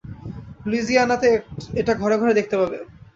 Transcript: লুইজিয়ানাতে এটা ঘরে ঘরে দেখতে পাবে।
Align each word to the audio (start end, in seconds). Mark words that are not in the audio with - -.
লুইজিয়ানাতে 0.65 1.29
এটা 1.75 1.93
ঘরে 1.93 2.15
ঘরে 2.17 2.33
দেখতে 2.39 2.55
পাবে। 2.57 2.77